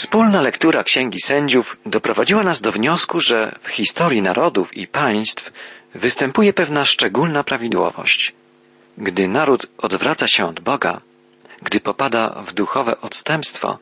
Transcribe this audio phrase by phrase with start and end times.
[0.00, 5.52] Wspólna lektura Księgi Sędziów doprowadziła nas do wniosku, że w historii narodów i państw
[5.94, 8.32] występuje pewna szczególna prawidłowość.
[8.98, 11.00] Gdy naród odwraca się od Boga,
[11.62, 13.78] gdy popada w duchowe odstępstwo,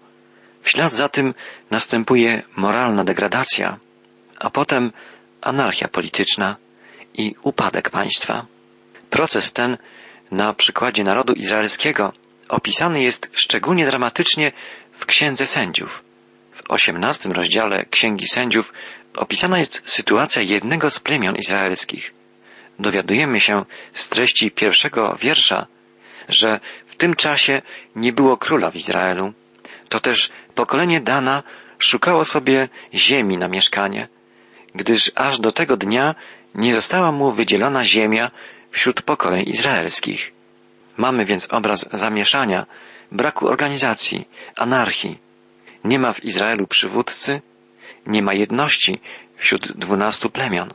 [0.63, 1.35] w ślad za tym
[1.71, 3.79] następuje moralna degradacja,
[4.39, 4.93] a potem
[5.41, 6.57] anarchia polityczna
[7.15, 8.47] i upadek państwa.
[9.11, 9.77] Proces ten
[10.31, 12.13] na przykładzie narodu izraelskiego
[12.49, 14.53] opisany jest szczególnie dramatycznie
[14.99, 16.08] w Księdze Sędziów.
[16.69, 18.73] Osiemnastym rozdziale Księgi Sędziów
[19.17, 22.15] opisana jest sytuacja jednego z plemion izraelskich.
[22.79, 25.67] Dowiadujemy się z treści pierwszego wiersza,
[26.29, 27.63] że w tym czasie
[27.97, 29.33] nie było króla w Izraelu.
[29.89, 31.43] To też pokolenie Dana
[31.79, 34.09] szukało sobie ziemi na mieszkanie,
[34.75, 36.15] gdyż aż do tego dnia
[36.55, 38.31] nie została mu wydzielona ziemia
[38.71, 40.33] wśród pokoleń izraelskich.
[40.97, 42.67] Mamy więc obraz zamieszania,
[43.13, 45.28] braku organizacji, anarchii.
[45.85, 47.41] Nie ma w Izraelu przywódcy,
[48.07, 49.01] nie ma jedności
[49.37, 50.75] wśród dwunastu plemion.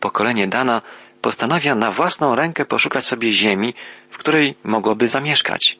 [0.00, 0.82] Pokolenie Dana
[1.20, 3.74] postanawia na własną rękę poszukać sobie ziemi,
[4.10, 5.78] w której mogłoby zamieszkać.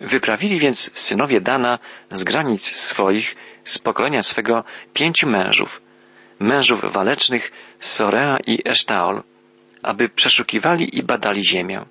[0.00, 1.78] Wyprawili więc synowie Dana
[2.10, 5.80] z granic swoich, z pokolenia swego pięciu mężów,
[6.38, 9.22] mężów walecznych Sorea i Esztaol,
[9.82, 11.84] aby przeszukiwali i badali ziemię.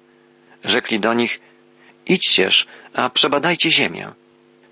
[0.64, 1.40] Rzekli do nich,
[2.06, 4.12] idźcież, a przebadajcie ziemię.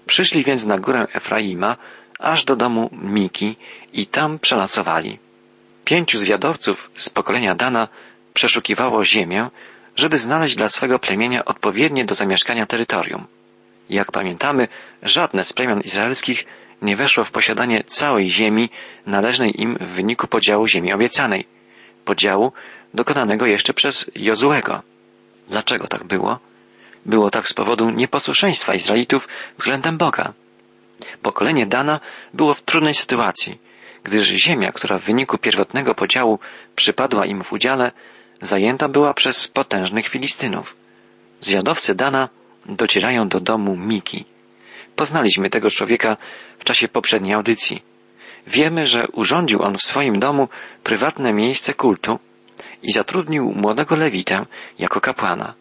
[0.05, 1.77] Przyszli więc na górę Efraima,
[2.19, 3.55] aż do domu Miki
[3.93, 5.19] i tam przenocowali.
[5.85, 7.87] Pięciu zwiadowców z pokolenia Dana
[8.33, 9.49] przeszukiwało ziemię,
[9.95, 13.27] żeby znaleźć dla swego plemienia odpowiednie do zamieszkania terytorium.
[13.89, 14.67] Jak pamiętamy,
[15.03, 16.45] żadne z plemion izraelskich
[16.81, 18.69] nie weszło w posiadanie całej ziemi
[19.05, 21.45] należnej im w wyniku podziału ziemi obiecanej,
[22.05, 22.51] podziału
[22.93, 24.81] dokonanego jeszcze przez Jozuego.
[25.49, 26.39] Dlaczego tak było?
[27.05, 30.33] Było tak z powodu nieposłuszeństwa Izraelitów względem Boga.
[31.21, 31.99] Pokolenie Dana
[32.33, 33.57] było w trudnej sytuacji,
[34.03, 36.39] gdyż ziemia, która w wyniku pierwotnego podziału
[36.75, 37.91] przypadła im w udziale,
[38.41, 40.75] zajęta była przez potężnych Filistynów.
[41.39, 42.29] Zjadowcy Dana
[42.65, 44.25] docierają do domu Miki.
[44.95, 46.17] Poznaliśmy tego człowieka
[46.59, 47.81] w czasie poprzedniej audycji.
[48.47, 50.47] Wiemy, że urządził on w swoim domu
[50.83, 52.19] prywatne miejsce kultu
[52.83, 54.45] i zatrudnił młodego Lewitę
[54.79, 55.53] jako kapłana.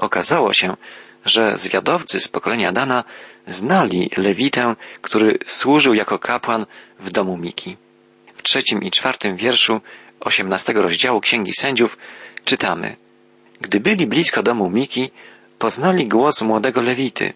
[0.00, 0.76] Okazało się,
[1.24, 3.04] że zwiadowcy z pokolenia Dana
[3.46, 6.66] znali Lewitę, który służył jako kapłan
[7.00, 7.76] w domu Miki.
[8.34, 9.80] W trzecim i czwartym wierszu
[10.20, 11.98] osiemnastego rozdziału Księgi Sędziów
[12.44, 12.96] czytamy
[13.60, 15.10] Gdy byli blisko domu Miki,
[15.58, 17.32] poznali głos młodego Lewity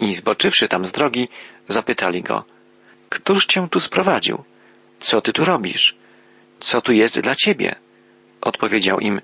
[0.00, 1.28] i zboczywszy tam z drogi,
[1.68, 2.44] zapytali go
[3.08, 4.44] Któż cię tu sprowadził?
[5.00, 5.96] Co ty tu robisz?
[6.60, 7.74] Co tu jest dla ciebie?
[8.40, 9.20] Odpowiedział im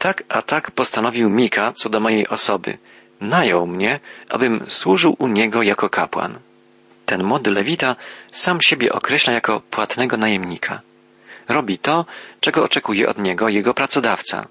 [0.00, 2.78] Tak a tak postanowił Mika co do mojej osoby.
[3.20, 6.38] Najął mnie, abym służył u niego jako kapłan.
[7.06, 7.96] Ten młody Lewita
[8.32, 10.80] sam siebie określa jako płatnego najemnika.
[11.48, 12.06] Robi to,
[12.40, 14.46] czego oczekuje od niego jego pracodawca.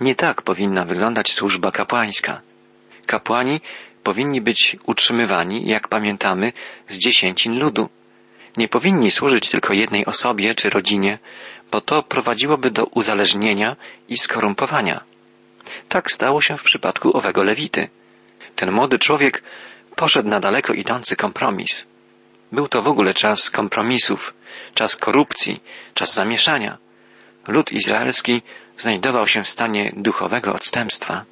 [0.00, 2.40] Nie tak powinna wyglądać służba kapłańska.
[3.06, 3.60] Kapłani
[4.02, 6.52] powinni być utrzymywani, jak pamiętamy,
[6.88, 7.88] z dziesięcin ludu.
[8.56, 11.18] Nie powinni służyć tylko jednej osobie czy rodzinie,
[11.74, 13.76] bo to prowadziłoby do uzależnienia
[14.08, 15.04] i skorumpowania.
[15.88, 17.88] Tak stało się w przypadku owego Lewity.
[18.56, 19.42] Ten młody człowiek
[19.96, 21.86] poszedł na daleko idący kompromis.
[22.52, 24.34] Był to w ogóle czas kompromisów,
[24.74, 25.62] czas korupcji,
[25.94, 26.78] czas zamieszania.
[27.48, 28.42] Lud izraelski
[28.78, 31.24] znajdował się w stanie duchowego odstępstwa.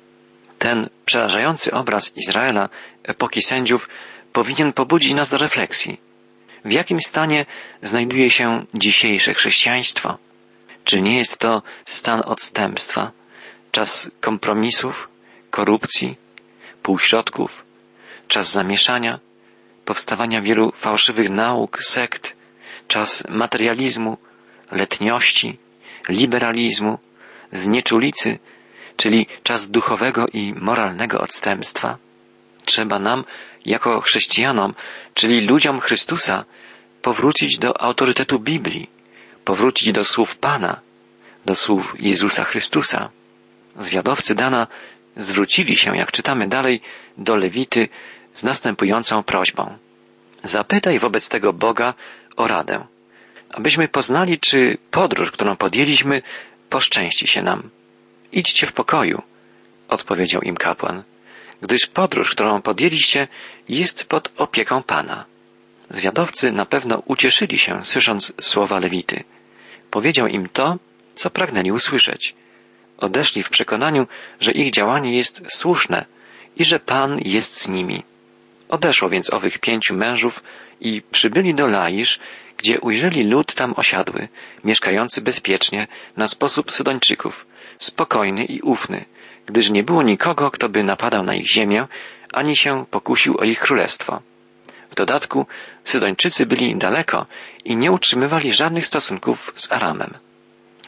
[0.58, 2.68] Ten przerażający obraz Izraela
[3.02, 3.88] epoki sędziów
[4.32, 6.00] powinien pobudzić nas do refleksji.
[6.64, 7.46] W jakim stanie
[7.82, 10.18] znajduje się dzisiejsze chrześcijaństwo?
[10.84, 13.12] Czy nie jest to stan odstępstwa,
[13.70, 15.08] czas kompromisów,
[15.50, 16.16] korupcji,
[16.82, 17.64] półśrodków,
[18.28, 19.20] czas zamieszania,
[19.84, 22.36] powstawania wielu fałszywych nauk, sekt,
[22.88, 24.18] czas materializmu,
[24.70, 25.58] letniości,
[26.08, 26.98] liberalizmu,
[27.52, 28.38] znieczulicy,
[28.96, 31.98] czyli czas duchowego i moralnego odstępstwa.
[32.64, 33.24] Trzeba nam,
[33.66, 34.74] jako chrześcijanom,
[35.14, 36.44] czyli ludziom Chrystusa,
[37.02, 38.88] powrócić do autorytetu Biblii,
[39.44, 40.80] powrócić do słów Pana,
[41.44, 43.10] do słów Jezusa Chrystusa.
[43.78, 44.66] Zwiadowcy Dana
[45.16, 46.80] zwrócili się, jak czytamy dalej,
[47.18, 47.88] do Lewity
[48.34, 49.78] z następującą prośbą.
[50.42, 51.94] Zapytaj wobec tego Boga
[52.36, 52.86] o radę,
[53.50, 56.22] abyśmy poznali, czy podróż, którą podjęliśmy,
[56.70, 57.70] poszczęści się nam.
[58.32, 59.22] Idźcie w pokoju,
[59.88, 61.02] odpowiedział im kapłan,
[61.62, 63.28] gdyż podróż, którą podjęliście,
[63.68, 65.24] jest pod opieką Pana.
[65.90, 69.24] Zwiadowcy na pewno ucieszyli się, słysząc słowa Lewity.
[69.92, 70.76] Powiedział im to,
[71.14, 72.34] co pragnęli usłyszeć.
[72.98, 74.06] Odeszli w przekonaniu,
[74.40, 76.04] że ich działanie jest słuszne
[76.56, 78.02] i że Pan jest z nimi.
[78.68, 80.42] Odeszło więc owych pięciu mężów
[80.80, 82.18] i przybyli do Laisz,
[82.56, 84.28] gdzie ujrzeli lud tam osiadły,
[84.64, 85.86] mieszkający bezpiecznie,
[86.16, 87.46] na sposób Sydończyków,
[87.78, 89.04] spokojny i ufny,
[89.46, 91.86] gdyż nie było nikogo, kto by napadał na ich ziemię,
[92.32, 94.22] ani się pokusił o ich królestwo.
[94.92, 95.46] W dodatku
[95.84, 97.26] Sydończycy byli daleko
[97.64, 100.14] i nie utrzymywali żadnych stosunków z Aramem.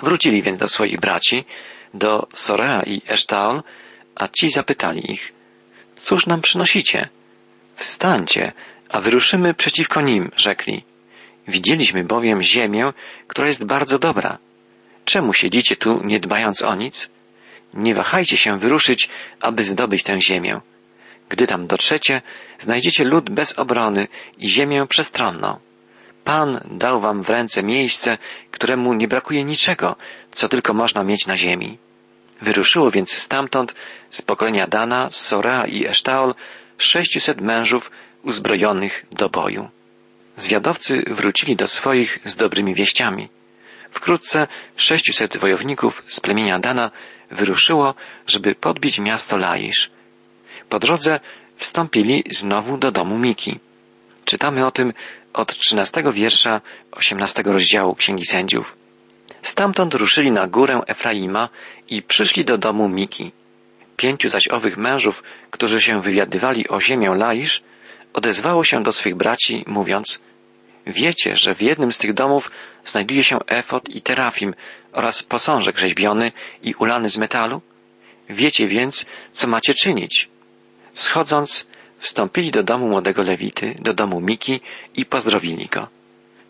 [0.03, 1.45] Wrócili więc do swoich braci,
[1.95, 3.63] do Sorea i Esztaol,
[4.15, 5.33] a ci zapytali ich,
[5.97, 7.09] cóż nam przynosicie?
[7.75, 8.53] Wstańcie,
[8.89, 10.85] a wyruszymy przeciwko nim, rzekli.
[11.49, 12.93] Widzieliśmy bowiem ziemię,
[13.27, 14.39] która jest bardzo dobra.
[15.05, 17.11] Czemu siedzicie tu, nie dbając o nic?
[17.75, 19.09] Nie wahajcie się wyruszyć,
[19.41, 20.61] aby zdobyć tę ziemię.
[21.29, 22.23] Gdy tam dotrzecie,
[22.59, 25.59] znajdziecie lud bez obrony i ziemię przestronną.
[26.25, 28.19] Pan dał wam w ręce miejsce,
[28.51, 29.97] któremu nie brakuje niczego,
[30.31, 31.79] co tylko można mieć na ziemi.
[32.43, 33.75] Wyruszyło więc stamtąd
[34.11, 36.35] z pokolenia Dana, Sora i Esztaol
[36.79, 37.91] sześciuset mężów
[38.23, 39.69] uzbrojonych do boju.
[40.37, 43.29] Zwiadowcy wrócili do swoich z dobrymi wieściami.
[43.91, 44.47] Wkrótce
[44.77, 46.91] sześciuset wojowników z plemienia Dana
[47.31, 47.95] wyruszyło,
[48.27, 49.91] żeby podbić miasto Laisz.
[50.75, 51.21] Po drodze
[51.57, 53.61] wstąpili znowu do domu Miki.
[54.25, 54.93] Czytamy o tym
[55.33, 56.61] od trzynastego wiersza
[56.93, 58.77] osiemnastego rozdziału Księgi Sędziów.
[59.43, 61.49] Stamtąd ruszyli na górę Efraima
[61.89, 63.33] i przyszli do domu Miki.
[63.97, 67.63] Pięciu zaś owych mężów, którzy się wywiadywali o ziemię Laisz,
[68.13, 70.21] odezwało się do swych braci, mówiąc
[70.87, 72.51] Wiecie, że w jednym z tych domów
[72.85, 74.55] znajduje się efot i terafim
[74.93, 76.33] oraz posążek rzeźbiony
[76.63, 77.61] i ulany z metalu?
[78.31, 80.34] Wiecie więc, co macie czynić.
[80.95, 81.67] Schodząc,
[81.99, 84.61] wstąpili do domu młodego Lewity, do domu Miki
[84.95, 85.89] i pozdrowili go.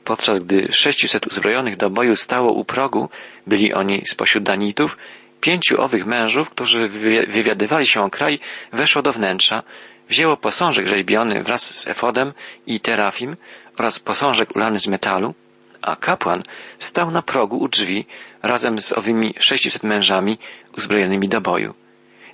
[0.04, 3.08] Podczas gdy sześciuset uzbrojonych do boju stało u progu,
[3.46, 4.96] byli oni spośród Danitów,
[5.40, 6.88] pięciu owych mężów, którzy
[7.28, 8.38] wywiadywali się o kraj,
[8.72, 9.62] weszło do wnętrza,
[10.08, 12.32] wzięło posążek rzeźbiony wraz z efodem
[12.66, 13.36] i terafim
[13.78, 15.34] oraz posążek ulany z metalu,
[15.82, 16.42] a kapłan
[16.78, 18.06] stał na progu u drzwi
[18.42, 20.38] razem z owymi sześciuset mężami
[20.78, 21.74] uzbrojonymi do boju.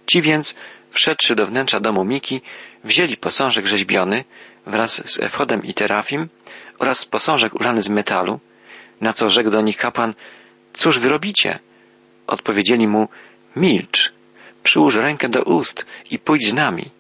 [0.07, 0.55] Ci więc,
[0.91, 2.41] wszedłszy do wnętrza domu Miki,
[2.85, 4.25] wzięli posążek rzeźbiony
[4.67, 6.29] wraz z efodem i terafim
[6.79, 8.41] oraz posążek ulany z metalu,
[9.01, 10.15] na co rzekł do nich kapłan,
[10.73, 11.59] cóż wy robicie?
[12.27, 13.09] Odpowiedzieli mu,
[13.57, 14.13] milcz,
[14.63, 16.91] przyłóż rękę do ust i pójdź z nami.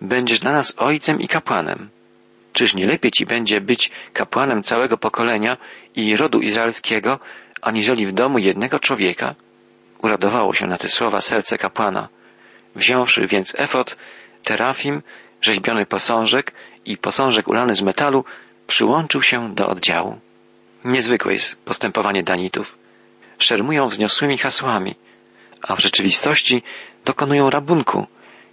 [0.00, 1.88] Będziesz dla nas ojcem i kapłanem.
[2.52, 5.56] Czyż nie lepiej ci będzie być kapłanem całego pokolenia
[5.96, 7.18] i rodu izraelskiego,
[7.62, 9.34] aniżeli w domu jednego człowieka?
[10.02, 12.08] Uradowało się na te słowa serce kapłana.
[12.74, 13.96] Wziąwszy więc efot,
[14.44, 15.02] terafim,
[15.40, 16.52] rzeźbiony posążek
[16.84, 18.24] i posążek ulany z metalu,
[18.66, 20.20] przyłączył się do oddziału.
[20.84, 22.78] Niezwykłe jest postępowanie Danitów.
[23.38, 24.94] Szermują wzniosłymi hasłami,
[25.62, 26.62] a w rzeczywistości
[27.04, 28.06] dokonują rabunku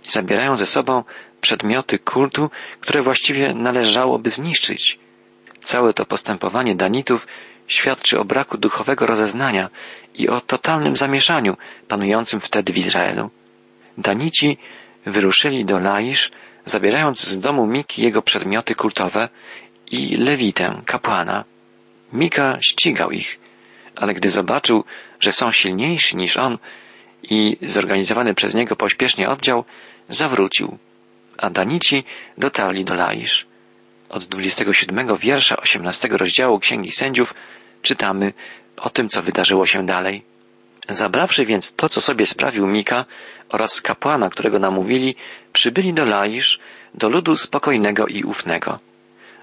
[0.06, 1.04] i zabierają ze sobą
[1.42, 2.50] przedmioty kultu,
[2.80, 5.00] które właściwie należałoby zniszczyć.
[5.62, 7.28] Całe to postępowanie Danitów
[7.68, 9.70] świadczy o braku duchowego rozeznania
[10.16, 11.58] i o totalnym zamieszaniu
[11.88, 13.30] panującym wtedy w Izraelu.
[14.00, 14.58] Danici
[15.06, 16.32] wyruszyli do Laisz,
[16.66, 19.30] zabierając z domu Miki jego przedmioty kultowe
[19.92, 21.46] i Lewitę, kapłana.
[22.14, 23.40] Mika ścigał ich,
[23.96, 24.84] ale gdy zobaczył,
[25.20, 26.58] że są silniejsi niż on
[27.24, 29.66] i zorganizowany przez niego pośpiesznie oddział,
[30.10, 30.78] zawrócił,
[31.38, 32.04] a Danici
[32.38, 33.46] dotarli do Laisz.
[34.10, 37.34] Od 27 wiersza 18 rozdziału Księgi Sędziów
[37.82, 38.34] czytamy
[38.78, 40.24] o tym, co wydarzyło się dalej.
[40.90, 43.06] Zabrawszy więc to, co sobie sprawił Mika
[43.50, 45.16] oraz kapłana, którego namówili,
[45.54, 46.60] przybyli do Laisz,
[46.94, 48.80] do ludu spokojnego i ufnego.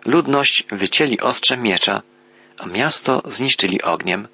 [0.07, 2.03] Ludność wycięli ostrzem miecza,
[2.59, 4.29] a miasto zniszczyli ogniem.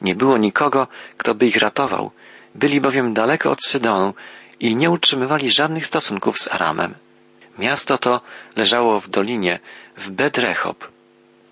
[0.00, 2.10] Nie było nikogo, kto by ich ratował,
[2.54, 4.14] byli bowiem daleko od Sydonu
[4.60, 6.94] i nie utrzymywali żadnych stosunków z Aramem.
[7.58, 8.20] Miasto to
[8.56, 9.58] leżało w dolinie,
[9.96, 10.88] w Bedrechob.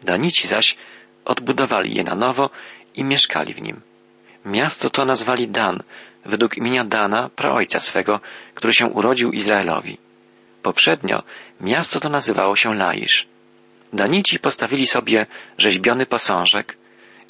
[0.03, 0.77] Danici zaś
[1.25, 2.51] odbudowali je na nowo
[2.95, 3.81] i mieszkali w nim.
[4.45, 5.83] Miasto to nazwali Dan,
[6.25, 8.21] według imienia Dana, praojca swego,
[8.55, 9.99] który się urodził Izraelowi.
[10.63, 11.23] Poprzednio
[11.61, 13.27] miasto to nazywało się Laisz.
[13.93, 15.27] Danici postawili sobie
[15.59, 16.77] rzeźbiony posążek,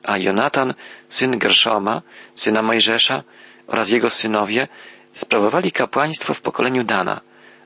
[0.02, 0.74] a Jonatan,
[1.08, 2.02] syn Gerszoma,
[2.34, 3.22] syna Mojżesza
[3.66, 4.68] oraz jego synowie
[5.12, 7.20] sprawowali kapłaństwo w pokoleniu Dana,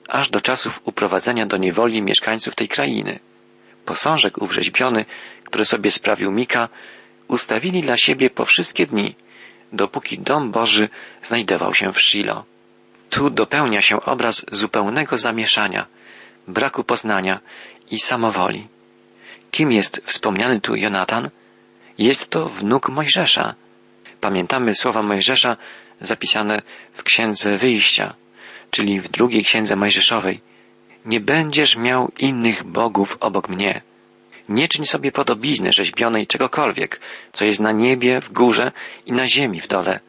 [0.09, 3.21] aż do czasów uprowadzenia do niewoli mieszkańców tej krainy.
[3.85, 5.05] Posążek ów rzeźbiony,
[5.45, 6.69] który sobie sprawił Mika,
[7.29, 9.15] ustawili dla siebie po wszystkie dni,
[9.73, 10.89] dopóki dom Boży
[11.23, 12.45] znajdował się w Shilo.
[13.11, 15.87] Tu dopełnia się obraz zupełnego zamieszania,
[16.49, 17.41] braku poznania
[17.91, 18.69] i samowoli.
[19.51, 21.31] Kim jest wspomniany tu Jonatan?
[21.99, 23.55] Jest to wnuk Mojżesza.
[24.21, 25.57] Pamiętamy słowa Mojżesza
[26.01, 28.15] zapisane w Księdze Wyjścia,
[28.71, 30.41] czyli w drugiej Księdze Mojżeszowej.
[31.05, 33.83] nie będziesz miał innych bogów obok mnie.
[34.49, 37.01] Nie czyń sobie podobizny rzeźbionej czegokolwiek,
[37.33, 38.73] co jest na niebie, w górze
[39.07, 40.01] i na ziemi w dole,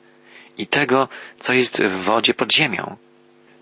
[0.58, 2.96] i tego, co jest w wodzie pod ziemią.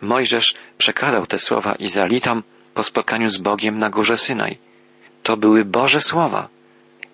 [0.02, 2.44] Mojżesz przekazał te słowa Izraelitom
[2.74, 4.58] po spotkaniu z Bogiem na górze Synaj.
[5.24, 6.48] To były Boże słowa.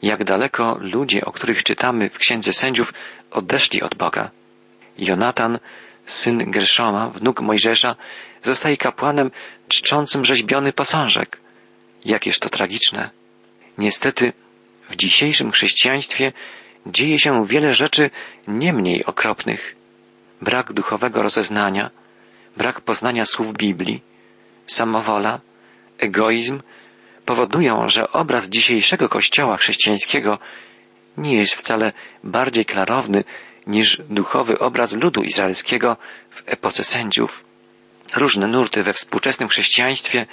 [0.01, 2.93] Jak daleko ludzie, o których czytamy w Księdze Sędziów,
[3.32, 4.32] odeszli od Boga.
[4.98, 5.60] Jonatan,
[6.05, 7.96] syn Gerszoma, wnuk Mojżesza,
[8.41, 9.32] zostaje kapłanem
[9.67, 11.39] czczącym rzeźbiony posążek.
[12.05, 13.23] Jakież to tragiczne.
[13.77, 14.34] Niestety,
[14.89, 16.34] w dzisiejszym chrześcijaństwie
[16.86, 18.10] dzieje się wiele rzeczy
[18.48, 19.75] nie mniej okropnych.
[20.42, 21.92] Brak duchowego rozeznania,
[22.58, 24.01] brak poznania słów Biblii,
[24.68, 25.39] samowola,
[25.98, 26.62] egoizm
[27.25, 30.39] powodują, że obraz dzisiejszego kościoła chrześcijańskiego
[31.18, 33.24] nie jest wcale bardziej klarowny
[33.68, 35.98] niż duchowy obraz ludu izraelskiego
[36.30, 37.44] w epoce sędziów.
[38.15, 40.25] Różne nurty we współczesnym chrześcijaństwie,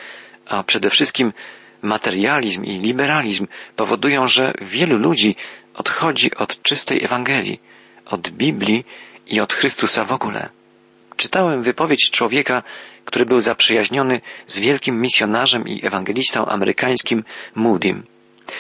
[0.47, 1.33] a przede wszystkim
[1.83, 3.47] materializm i liberalizm
[3.77, 5.37] powodują, że wielu ludzi
[5.75, 7.61] odchodzi od czystej Ewangelii,
[8.07, 8.85] od Biblii
[9.27, 10.49] i od Chrystusa w ogóle.
[11.17, 12.63] Czytałem wypowiedź człowieka,
[13.05, 17.25] który był zaprzyjaźniony z wielkim misjonarzem i ewangelistą amerykańskim
[17.57, 18.03] Moody'm.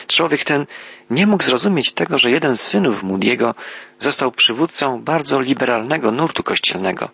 [0.06, 0.66] Człowiek ten
[1.10, 3.54] nie mógł zrozumieć tego, że jeden z synów Moody'ego
[3.98, 7.08] został przywódcą bardzo liberalnego nurtu kościelnego,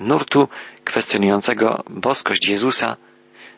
[0.00, 0.48] nurtu
[0.84, 2.96] kwestionującego boskość Jezusa,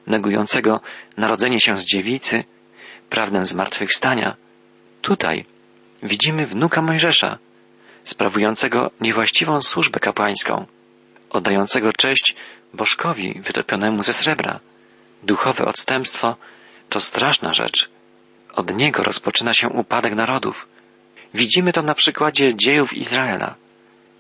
[0.07, 0.81] negującego
[1.17, 2.45] narodzenie się z dziewicy,
[3.11, 4.37] prawdę zmartwychwstania.
[5.03, 5.45] Tutaj
[6.03, 7.39] widzimy wnuka Mojżesza,
[8.05, 10.67] sprawującego niewłaściwą służbę kapłańską,
[11.31, 12.37] oddającego cześć
[12.75, 14.61] bożkowi wytopionemu ze srebra.
[15.23, 16.37] Duchowe odstępstwo
[16.89, 17.89] to straszna rzecz.
[18.55, 20.69] Od niego rozpoczyna się upadek narodów.
[21.35, 23.55] Widzimy to na przykładzie dziejów Izraela.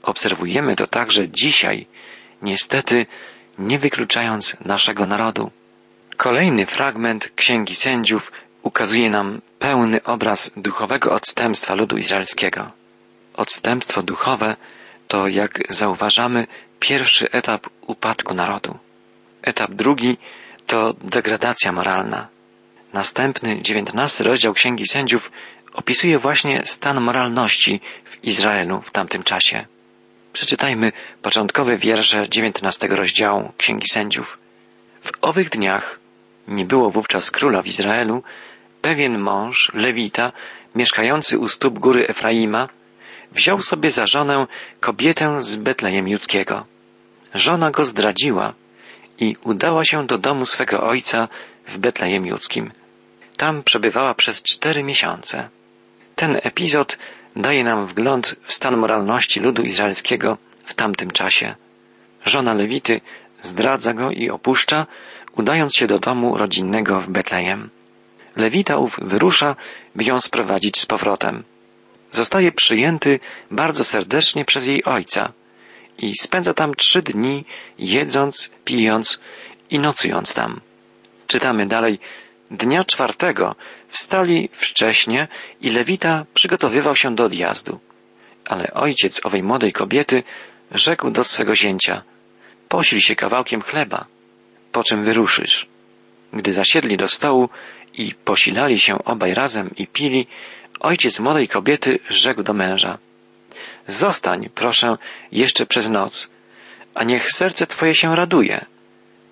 [0.02, 1.86] Obserwujemy to także dzisiaj,
[2.42, 3.06] niestety
[3.58, 5.50] nie wykluczając naszego narodu.
[6.16, 8.32] Kolejny fragment Księgi Sędziów
[8.62, 12.70] ukazuje nam pełny obraz duchowego odstępstwa ludu izraelskiego.
[13.34, 14.56] Odstępstwo duchowe
[15.08, 16.46] to, jak zauważamy,
[16.80, 18.78] pierwszy etap upadku narodu.
[19.42, 20.16] Etap drugi
[20.66, 22.28] to degradacja moralna.
[22.92, 25.30] Następny, dziewiętnasty rozdział Księgi Sędziów
[25.72, 29.66] opisuje właśnie stan moralności w Izraelu w tamtym czasie.
[30.32, 30.92] Przeczytajmy
[31.22, 34.38] początkowe wiersze dziewiętnastego rozdziału Księgi Sędziów.
[35.02, 36.05] W owych dniach
[36.48, 38.22] nie było wówczas króla w Izraelu,
[38.82, 40.32] pewien mąż, Lewita,
[40.74, 42.68] mieszkający u stóp góry Efraima,
[43.32, 44.46] wziął sobie za żonę
[44.80, 46.66] kobietę z Betlejem Judzkiego.
[47.34, 48.54] Żona go zdradziła
[49.18, 51.28] i udała się do domu swego ojca
[51.68, 52.72] w Betlejem Judzkim.
[53.36, 55.48] Tam przebywała przez cztery miesiące.
[56.16, 56.98] Ten epizod
[57.36, 61.54] daje nam wgląd w stan moralności ludu izraelskiego w tamtym czasie.
[62.26, 63.00] Żona Lewity
[63.42, 64.86] zdradza go i opuszcza,
[65.36, 67.70] udając się do domu rodzinnego w Betlejem.
[68.36, 69.56] Lewita ów wyrusza,
[69.94, 71.44] by ją sprowadzić z powrotem.
[72.10, 75.32] Zostaje przyjęty bardzo serdecznie przez jej ojca
[75.98, 77.44] i spędza tam trzy dni,
[77.78, 79.20] jedząc, pijąc
[79.70, 80.60] i nocując tam.
[81.26, 81.98] Czytamy dalej.
[82.50, 83.54] Dnia czwartego
[83.88, 85.28] wstali wcześnie
[85.60, 87.80] i Lewita przygotowywał się do odjazdu.
[88.44, 90.22] Ale ojciec owej młodej kobiety
[90.70, 92.02] rzekł do swego zięcia–
[92.68, 94.06] Posil się kawałkiem chleba,
[94.72, 95.66] po czym wyruszysz.
[96.32, 97.48] Gdy zasiedli do stołu
[97.94, 100.26] i posilali się obaj razem i pili,
[100.80, 102.98] ojciec młodej kobiety rzekł do męża.
[103.86, 104.96] Zostań, proszę,
[105.32, 106.30] jeszcze przez noc,
[106.94, 108.66] a niech serce twoje się raduje.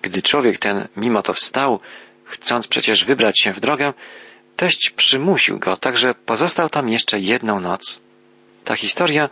[0.01, 1.79] Gdy człowiek ten mimo to wstał,
[2.25, 3.93] chcąc przecież wybrać się w drogę,
[4.55, 8.01] teść przymusił go, także pozostał tam jeszcze jedną noc.
[8.63, 9.29] Ta historia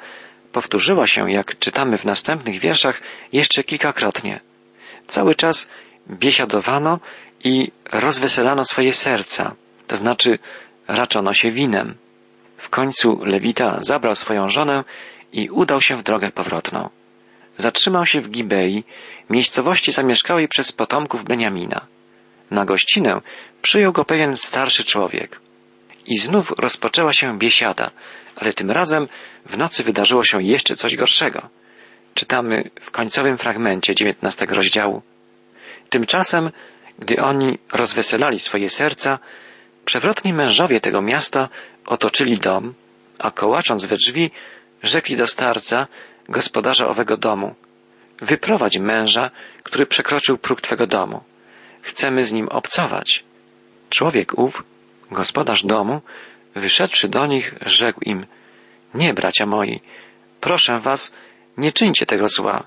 [0.53, 3.01] powtórzyła się, jak czytamy w następnych wierszach,
[3.33, 4.39] jeszcze kilkakrotnie.
[5.07, 5.69] Cały czas
[6.09, 6.99] biesiadowano
[7.43, 9.55] i rozweselano swoje serca,
[9.87, 10.39] to znaczy
[10.87, 11.95] raczono się winem.
[12.57, 14.83] W końcu Lewita zabrał swoją żonę
[15.31, 16.89] i udał się w drogę powrotną.
[17.57, 18.83] Zatrzymał się w Gibei,
[19.29, 21.87] miejscowości zamieszkałej przez potomków Beniamina.
[22.51, 23.21] Na gościnę
[23.61, 25.39] przyjął go pewien starszy człowiek.
[26.05, 27.91] I znów rozpoczęła się biesiada,
[28.43, 29.07] ale tym razem
[29.45, 31.49] w nocy wydarzyło się jeszcze coś gorszego.
[32.13, 35.01] Czytamy w końcowym fragmencie dziewiętnastego rozdziału.
[35.89, 36.51] Tymczasem,
[36.99, 39.19] gdy oni rozweselali swoje serca,
[39.85, 41.49] przewrotni mężowie tego miasta
[41.85, 42.73] otoczyli dom,
[43.19, 44.31] a kołacząc we drzwi,
[44.83, 45.87] rzekli do starca,
[46.29, 47.55] gospodarza owego domu,
[48.21, 49.31] wyprowadź męża,
[49.63, 51.23] który przekroczył próg twego domu.
[51.81, 53.23] Chcemy z nim obcować.
[53.89, 54.63] Człowiek ów,
[55.11, 56.01] gospodarz domu,
[56.55, 58.25] wyszedłszy do nich, rzekł im,
[58.93, 59.81] nie, bracia moi,
[60.41, 61.13] proszę was,
[61.57, 62.63] nie czyńcie tego zła,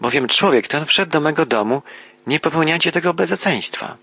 [0.00, 1.82] bowiem człowiek ten wszedł do mego domu,
[2.26, 3.96] nie popełniajcie tego bezeceństwa.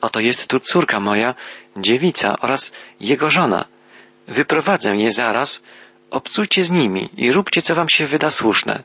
[0.00, 1.34] Oto jest tu córka moja,
[1.76, 3.64] dziewica oraz jego żona.
[4.28, 5.62] Wyprowadzę je zaraz,
[6.10, 8.82] obcujcie z nimi i róbcie, co wam się wyda słuszne.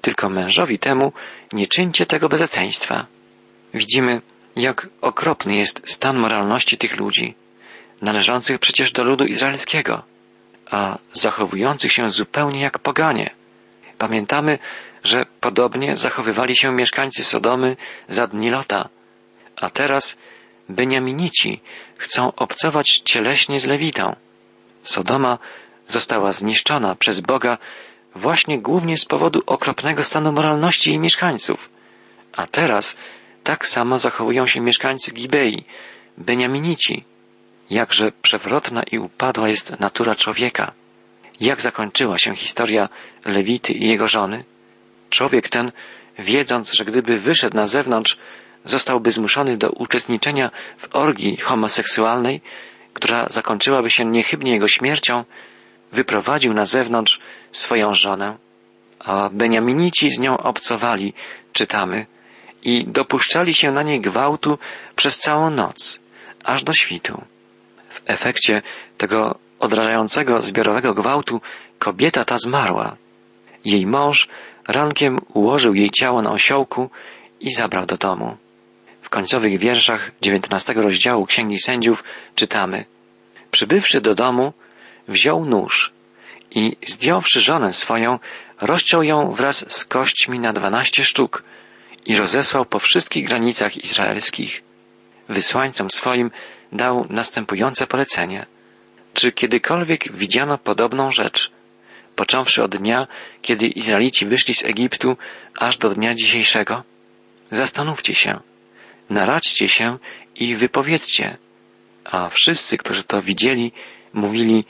[0.00, 1.12] Tylko mężowi temu
[1.52, 3.06] nie czyńcie tego bezeceństwa.
[3.74, 4.20] Widzimy,
[4.56, 7.34] jak okropny jest stan moralności tych ludzi,
[8.02, 10.02] należących przecież do ludu izraelskiego,
[10.70, 13.30] a zachowujących się zupełnie jak poganie.
[13.98, 14.58] Pamiętamy,
[15.04, 17.76] że podobnie zachowywali się mieszkańcy Sodomy
[18.08, 18.88] za dni Lota,
[19.56, 20.18] a teraz
[20.68, 21.60] Beniaminici
[21.96, 24.16] chcą obcować cieleśnie z Lewitą.
[24.82, 25.38] Sodoma
[25.88, 27.58] została zniszczona przez Boga
[28.14, 31.70] właśnie głównie z powodu okropnego stanu moralności jej mieszkańców.
[32.32, 32.96] A teraz
[33.44, 35.64] tak samo zachowują się mieszkańcy Gibei,
[36.18, 37.04] Beniaminici.
[37.70, 40.72] Jakże przewrotna i upadła jest natura człowieka.
[41.40, 42.88] Jak zakończyła się historia
[43.24, 44.44] Lewity i jego żony?
[45.10, 45.72] Człowiek ten,
[46.18, 48.18] wiedząc, że gdyby wyszedł na zewnątrz,
[48.64, 52.40] zostałby zmuszony do uczestniczenia w orgii homoseksualnej,
[52.92, 55.24] która zakończyłaby się niechybnie jego śmiercią,
[55.92, 57.20] wyprowadził na zewnątrz
[57.52, 58.36] swoją żonę,
[58.98, 61.14] a Beniaminici z nią obcowali,
[61.52, 62.06] czytamy,
[62.62, 64.58] i dopuszczali się na niej gwałtu
[64.96, 66.00] przez całą noc,
[66.44, 67.22] aż do świtu.
[67.90, 68.62] W efekcie
[68.98, 71.40] tego odrażającego zbiorowego gwałtu
[71.78, 72.96] kobieta ta zmarła.
[73.64, 74.28] Jej mąż
[74.68, 76.90] rankiem ułożył jej ciało na osiołku
[77.40, 78.36] i zabrał do domu.
[79.02, 82.04] W końcowych wierszach dziewiętnastego rozdziału Księgi Sędziów
[82.34, 82.84] czytamy
[83.50, 84.52] Przybywszy do domu,
[85.08, 85.92] wziął nóż
[86.50, 88.18] i zdjąwszy żonę swoją,
[88.60, 91.42] rozciął ją wraz z kośćmi na dwanaście sztuk
[92.06, 94.62] i rozesłał po wszystkich granicach izraelskich.
[95.28, 96.30] Wysłańcom swoim
[96.72, 98.46] dał następujące polecenie.
[99.14, 101.50] Czy kiedykolwiek widziano podobną rzecz,
[102.16, 103.06] począwszy od dnia,
[103.42, 105.16] kiedy Izraelici wyszli z Egiptu,
[105.58, 106.82] aż do dnia dzisiejszego?
[107.50, 108.40] Zastanówcie się,
[109.10, 109.98] naradźcie się
[110.36, 111.36] i wypowiedzcie.
[112.04, 113.72] A wszyscy, którzy to widzieli,
[114.12, 114.64] mówili,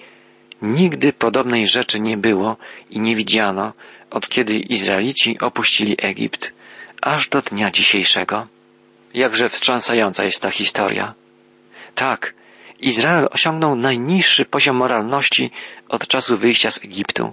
[0.63, 2.57] nigdy podobnej rzeczy nie było
[2.91, 3.73] i nie widziano,
[4.11, 6.53] od kiedy Izraelici opuścili Egipt,
[7.03, 8.47] aż do dnia dzisiejszego.
[9.15, 11.15] Jakże wstrząsająca jest ta historia.
[11.95, 12.35] Tak,
[12.81, 15.51] Izrael osiągnął najniższy poziom moralności
[15.89, 17.33] od czasu wyjścia z Egiptu.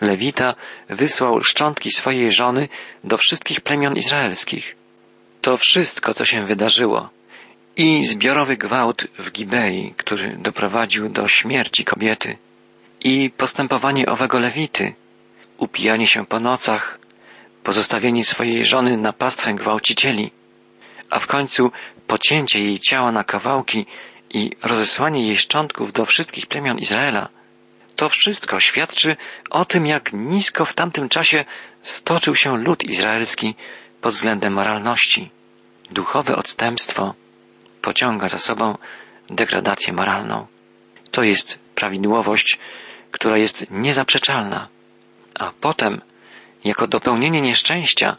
[0.00, 0.54] Lewita
[0.88, 2.68] wysłał szczątki swojej żony
[3.04, 4.76] do wszystkich plemion izraelskich.
[5.40, 7.10] To wszystko, co się wydarzyło,
[7.76, 12.36] i zbiorowy gwałt w Gibei, który doprowadził do śmierci kobiety,
[13.00, 14.94] i postępowanie owego Lewity,
[15.58, 16.98] upijanie się po nocach,
[17.62, 20.30] pozostawienie swojej żony na pastwę gwałcicieli,
[21.10, 21.70] a w końcu
[22.08, 23.86] pocięcie jej ciała na kawałki
[24.30, 27.28] i rozesłanie jej szczątków do wszystkich plemion Izraela,
[27.96, 29.16] to wszystko świadczy
[29.50, 31.44] o tym, jak nisko w tamtym czasie
[31.82, 33.54] stoczył się lud izraelski
[34.00, 35.30] pod względem moralności.
[35.90, 37.14] Duchowe odstępstwo
[37.82, 38.78] pociąga za sobą
[39.30, 40.46] degradację moralną.
[41.10, 42.58] To jest prawidłowość,
[43.10, 44.68] która jest niezaprzeczalna.
[45.34, 46.00] A potem,
[46.64, 48.16] jako dopełnienie nieszczęścia,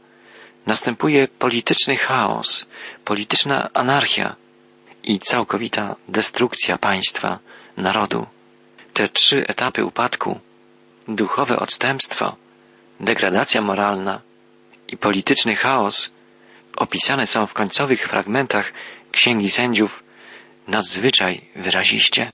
[0.70, 2.66] następuje polityczny chaos,
[3.06, 4.36] polityczna anarchia
[5.04, 7.40] i całkowita destrukcja państwa,
[7.78, 8.26] narodu.
[8.94, 10.40] Te trzy etapy upadku
[11.08, 12.36] duchowe odstępstwo,
[13.00, 14.22] degradacja moralna
[14.88, 16.12] i polityczny chaos
[16.76, 18.74] opisane są w końcowych fragmentach
[19.12, 20.04] Księgi Sędziów
[20.68, 22.32] nadzwyczaj wyraziście.